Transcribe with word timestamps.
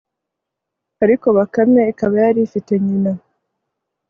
ariko 1.03 1.27
bakame 1.37 1.81
ikaba 1.91 2.15
yari 2.23 2.39
ifite 2.47 2.71
nyina 2.83 3.11